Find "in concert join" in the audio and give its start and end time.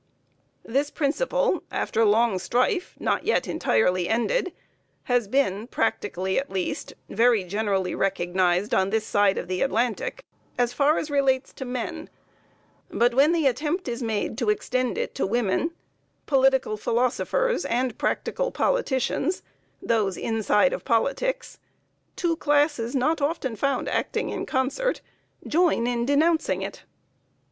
24.31-25.85